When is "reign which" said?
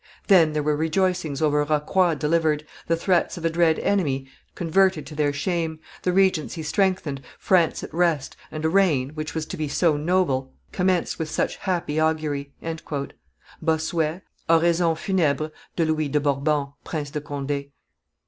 8.69-9.35